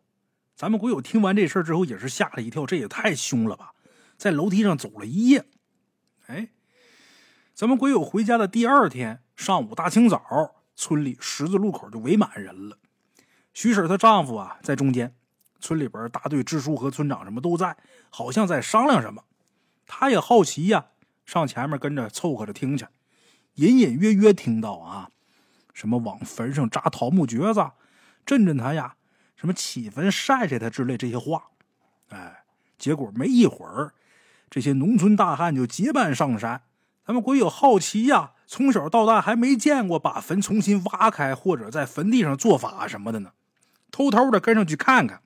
[0.54, 3.72] 咱们鬼友听完这事儿之后也是吓了一跳，这也太凶了吧！
[4.16, 5.46] 在楼梯上走了一夜。
[6.26, 6.48] 哎，
[7.54, 12.78] 咱们鬼友回家的第二天上午大清早，村里十字路口就围满人了。
[13.54, 15.16] 徐婶她丈夫啊在中间。
[15.60, 17.76] 村里边大队支书和村长什么都在，
[18.10, 19.24] 好像在商量什么。
[19.86, 20.86] 他也好奇呀，
[21.24, 22.86] 上前面跟着凑合着听去。
[23.54, 25.08] 隐隐约约听到啊，
[25.72, 27.70] 什么往坟上扎桃木橛子，
[28.26, 28.96] 震震他呀，
[29.36, 31.44] 什么起坟晒晒他之类这些话。
[32.08, 32.44] 哎，
[32.76, 33.94] 结果没一会儿，
[34.50, 36.62] 这些农村大汉就结伴上山。
[37.04, 43.30] 咱们鬼友好奇呀，从小到大还没见过把坟重新挖开或者在坟地上做法什么的呢，
[43.90, 45.22] 偷偷的跟上去看看。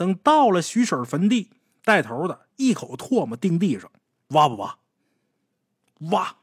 [0.00, 1.50] 等到了徐婶坟地，
[1.84, 3.92] 带头的一口唾沫钉地上，
[4.28, 4.78] 挖不挖？
[6.10, 6.36] 挖，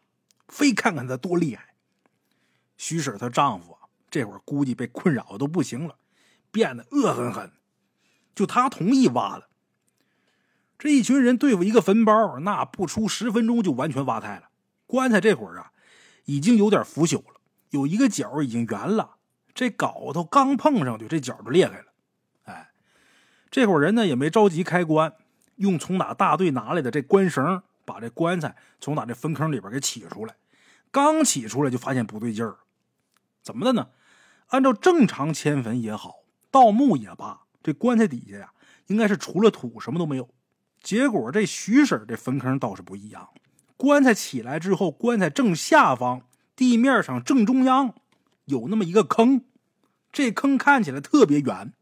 [0.48, 1.74] 非看看他多厉害。
[2.78, 3.80] 徐婶她丈夫啊，
[4.12, 5.96] 这会儿估计被困扰的都不行了，
[6.52, 7.52] 变得恶狠狠。
[8.36, 9.48] 就他同意挖了。
[10.78, 14.50] 这一群人对付一个坟包，那不出十分钟就完全挖开了。
[14.86, 15.72] 棺材这会儿啊，
[16.26, 17.42] 已经有点腐朽了，
[17.72, 19.16] 有一个角已经圆了，
[19.56, 21.87] 这镐头刚碰上去，这角就裂开了。
[23.50, 25.14] 这伙人呢也没着急开棺，
[25.56, 30.36] 用从哪大队拿来的这棺绳把这棺材从哪这坟坑里边给起出来。
[30.92, 32.58] 刚起出来就发现不对劲儿，
[33.44, 33.90] 怎么的呢？
[34.48, 36.16] 按照正常迁坟也好，
[36.50, 38.52] 盗墓也罢，这棺材底下呀
[38.88, 40.30] 应该是除了土什么都没有。
[40.82, 43.30] 结果这徐婶这坟坑倒是不一样，
[43.76, 46.22] 棺材起来之后，棺材正下方
[46.56, 47.94] 地面上正中央
[48.46, 49.44] 有那么一个坑，
[50.12, 51.74] 这坑看起来特别圆。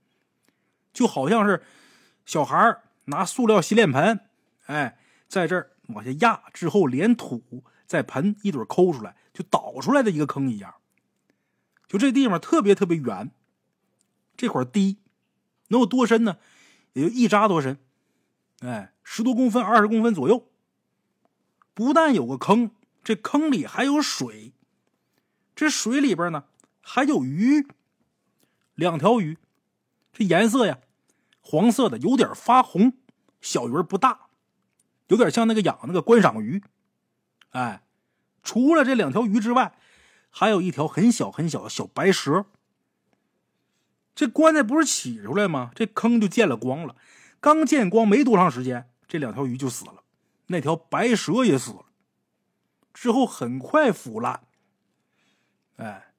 [0.96, 1.62] 就好像是
[2.26, 4.22] 小孩拿塑料洗脸盆，
[4.66, 10.74] 哎，在这儿往下压之后，连土在盆一堆抠出来，就倒出来的一个坑一样。
[11.88, 13.30] 就这地方特别特别圆，
[14.38, 14.98] 这块地
[15.68, 16.38] 能有多深呢？
[16.94, 17.78] 也就一扎多深，
[18.62, 20.50] 哎，十多公分、二十公分左右。
[21.74, 22.72] 不但有个坑，
[23.04, 24.54] 这坑里还有水，
[25.54, 26.46] 这水里边呢
[26.82, 27.68] 还有鱼，
[28.76, 29.38] 两条鱼，
[30.14, 30.80] 这颜色呀。
[31.48, 32.94] 黄色的，有点发红，
[33.40, 34.30] 小鱼不大，
[35.10, 36.64] 有点像那个养那个观赏鱼。
[37.52, 37.84] 哎，
[38.42, 39.78] 除了这两条鱼之外，
[40.32, 42.48] 还有一条很小很小的小白蛇。
[44.16, 45.72] 这棺材不是起出来吗？
[45.76, 46.96] 这坑就见了光了。
[47.40, 50.04] 刚见光没多长时间，这两条鱼就死了，
[50.48, 51.86] 那条白蛇也死了。
[52.92, 54.48] 之后很快腐烂。
[55.76, 56.14] 哎，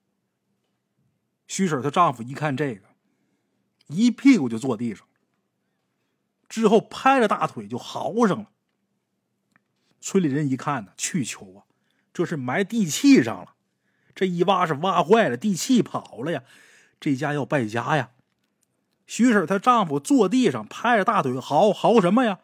[1.49, 2.87] 徐婶她丈夫一看这个，
[3.89, 5.05] 一屁股就坐地上。
[6.49, 8.51] 之后拍着大腿就嚎上了。
[10.01, 11.65] 村里人一看呢，去求啊，
[12.13, 13.55] 这是埋地契上了。
[14.15, 16.43] 这一挖是挖坏了，地契跑了呀，
[17.01, 18.11] 这家要败家呀。
[19.07, 22.39] 徐婶她丈夫坐地上拍着大腿嚎嚎什么呀？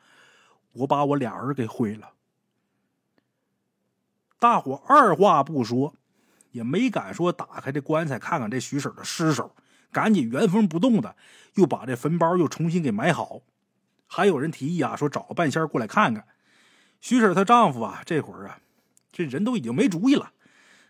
[0.73, 2.13] 我把我俩儿给毁了。
[4.39, 5.95] 大伙二话不说，
[6.51, 9.55] 也没敢说打开这棺材看看这徐婶的尸首，
[9.93, 11.15] 赶紧原封不动的
[11.55, 13.43] 又把这坟包又重新给埋好。
[14.15, 16.27] 还有人提议啊，说找个半仙过来看看。
[17.01, 18.59] 徐婶她丈夫啊，这会儿啊，
[19.11, 20.33] 这人都已经没主意了，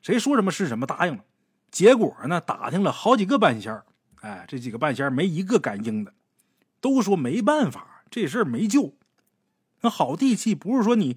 [0.03, 1.23] 谁说什么是什么，答应了。
[1.71, 3.81] 结果呢，打听了好几个半仙
[4.23, 6.13] 哎，这几个半仙没一个敢应的，
[6.81, 8.97] 都说没办法，这事儿没救。
[9.83, 11.17] 那好地气不是说你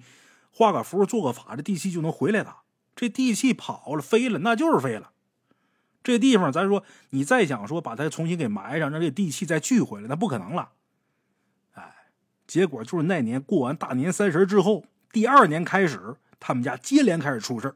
[0.52, 2.58] 画个符、做个法，这地气就能回来的。
[2.94, 5.10] 这地气跑了、飞了，那就是飞了。
[6.04, 10.70] 这地方，咱说你再想说把它重新给埋上，让这地气再聚回来，那不可能了。
[12.46, 17.74] 结果就是那年过完大年三十之后，第二年开始，他们家接连开始出事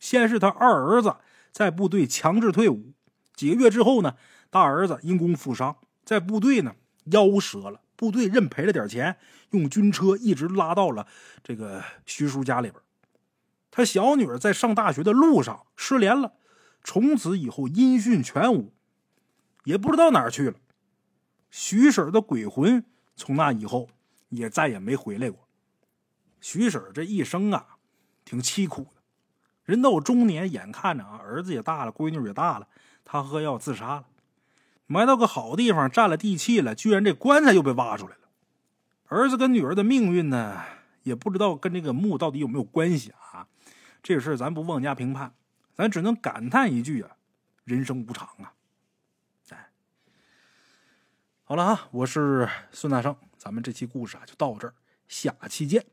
[0.00, 1.14] 先是他二儿子
[1.52, 2.92] 在部队强制退伍，
[3.34, 4.16] 几个月之后呢，
[4.50, 6.74] 大儿子因公负伤，在部队呢
[7.12, 9.16] 腰折了，部队认赔了点钱，
[9.50, 11.06] 用军车一直拉到了
[11.42, 12.82] 这个徐叔家里边。
[13.70, 16.32] 他小女儿在上大学的路上失联了，
[16.82, 18.72] 从此以后音讯全无，
[19.64, 20.56] 也不知道哪儿去了。
[21.50, 22.84] 徐婶的鬼魂。
[23.16, 23.88] 从那以后，
[24.28, 25.46] 也再也没回来过。
[26.40, 27.76] 徐婶这一生啊，
[28.24, 29.02] 挺凄苦的，
[29.64, 32.68] 人到中年，眼看着啊，儿子也大了，闺女也大了，
[33.04, 34.04] 他喝药自杀了。
[34.86, 38.28] 埋到个好地方，占了地气了，居然这棺材又被挖出来了。
[39.06, 40.62] 儿子跟女儿的命运呢，
[41.02, 43.46] 也不知道跟这个墓到底有没有关系啊？
[44.02, 45.32] 这事儿咱不妄加评判，
[45.74, 47.16] 咱只能感叹一句啊：
[47.64, 48.53] 人生无常啊！
[51.46, 54.72] 好了啊，我是孙大圣，咱们这期故事啊就到这儿，
[55.08, 55.84] 下期见。